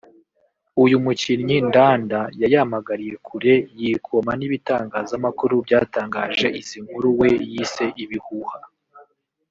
[0.83, 8.59] uyu mukinnyi Ndanda yayamaganiye kure yikoma n’ibitangazamakuru byatangaje izi nkuru we yise ibihuha